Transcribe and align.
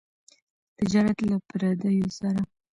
تجارت 0.77 1.17
له 1.29 1.35
پرديو 1.47 2.07
سره. 2.19 2.41